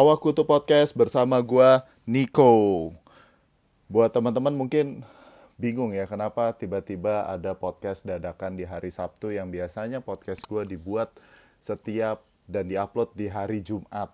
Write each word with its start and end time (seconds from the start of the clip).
Awakutu 0.00 0.48
Podcast 0.48 0.96
bersama 0.96 1.36
gua 1.44 1.84
Nico. 2.08 2.88
Buat 3.84 4.16
teman-teman 4.16 4.56
mungkin 4.56 5.04
bingung 5.60 5.92
ya 5.92 6.08
kenapa 6.08 6.56
tiba-tiba 6.56 7.28
ada 7.28 7.52
podcast 7.52 8.08
dadakan 8.08 8.56
di 8.56 8.64
hari 8.64 8.88
Sabtu 8.88 9.28
yang 9.28 9.52
biasanya 9.52 10.00
podcast 10.00 10.40
gua 10.48 10.64
dibuat 10.64 11.12
setiap 11.60 12.24
dan 12.48 12.72
diupload 12.72 13.12
di 13.12 13.28
hari 13.28 13.60
Jumat. 13.60 14.08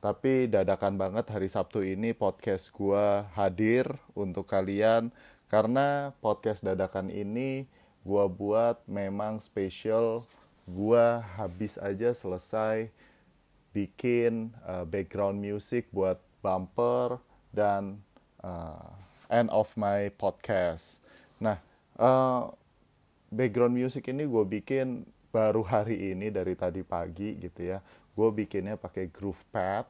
Tapi 0.00 0.48
dadakan 0.48 0.96
banget 0.96 1.28
hari 1.28 1.52
Sabtu 1.52 1.84
ini 1.84 2.16
podcast 2.16 2.72
gua 2.72 3.28
hadir 3.36 3.84
untuk 4.16 4.48
kalian 4.48 5.12
karena 5.52 6.16
podcast 6.24 6.64
dadakan 6.64 7.12
ini 7.12 7.68
gua 8.00 8.32
buat 8.32 8.80
memang 8.88 9.44
spesial. 9.44 10.24
Gua 10.64 11.20
habis 11.36 11.76
aja 11.76 12.16
selesai 12.16 12.88
bikin 13.72 14.54
uh, 14.64 14.84
background 14.88 15.38
music 15.38 15.88
buat 15.92 16.18
bumper 16.40 17.20
dan 17.52 18.00
uh, 18.42 18.92
end 19.28 19.52
of 19.52 19.68
my 19.76 20.08
podcast. 20.16 21.04
Nah, 21.38 21.60
uh, 22.00 22.48
background 23.28 23.76
music 23.76 24.08
ini 24.08 24.24
gue 24.24 24.44
bikin 24.44 25.04
baru 25.28 25.60
hari 25.60 26.16
ini 26.16 26.32
dari 26.32 26.56
tadi 26.56 26.80
pagi 26.80 27.36
gitu 27.36 27.76
ya. 27.76 27.78
Gue 28.16 28.32
bikinnya 28.34 28.74
pakai 28.74 29.12
GroovePad, 29.12 29.86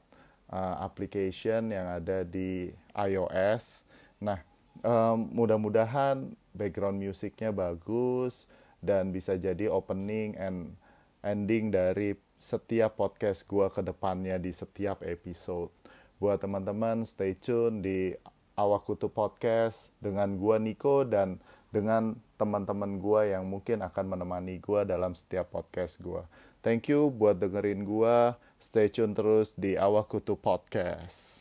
uh, 0.53 0.77
application 0.85 1.73
yang 1.73 1.87
ada 2.03 2.27
di 2.27 2.69
iOS. 2.93 3.87
Nah, 4.21 4.43
um, 4.83 5.31
mudah-mudahan 5.33 6.35
background 6.53 6.99
musiknya 6.99 7.55
bagus 7.55 8.51
dan 8.83 9.15
bisa 9.15 9.39
jadi 9.39 9.71
opening 9.71 10.35
and 10.39 10.75
ending 11.23 11.71
dari 11.71 12.15
setiap 12.39 12.99
podcast 12.99 13.47
gue 13.47 13.67
ke 13.71 13.83
depannya 13.83 14.39
di 14.39 14.55
setiap 14.55 15.03
episode. 15.03 15.71
Buat 16.19 16.43
teman-teman 16.43 17.07
stay 17.07 17.35
tune 17.39 17.83
di 17.83 18.11
Awakutu 18.59 19.07
Podcast 19.07 19.95
dengan 20.03 20.35
gue 20.35 20.57
Nico 20.59 21.07
dan 21.07 21.39
dengan 21.71 22.19
teman-teman 22.35 22.99
gue 22.99 23.37
yang 23.37 23.47
mungkin 23.47 23.87
akan 23.87 24.19
menemani 24.19 24.59
gue 24.59 24.81
dalam 24.83 25.15
setiap 25.15 25.55
podcast 25.55 26.03
gue. 26.03 26.23
Thank 26.59 26.91
you 26.91 27.15
buat 27.15 27.39
dengerin 27.39 27.87
gue. 27.87 28.35
Stay 28.59 28.91
tune 28.91 29.15
terus 29.15 29.55
di 29.55 29.79
Awakutu 29.79 30.35
Podcast. 30.35 31.38